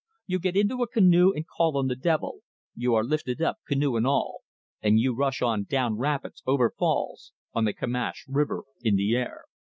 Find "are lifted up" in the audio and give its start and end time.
2.95-3.57